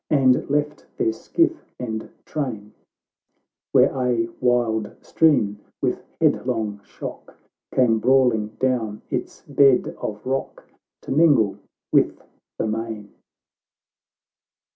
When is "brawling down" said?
7.99-9.03